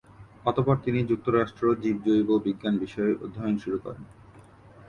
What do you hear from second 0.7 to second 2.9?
তিনি যুক্তরাষ্ট্র জীব-জৈব বিজ্ঞান